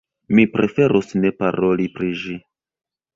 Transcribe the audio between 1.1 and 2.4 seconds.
ne paroli pri ĝi.